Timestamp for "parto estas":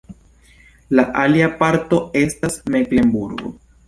1.59-2.57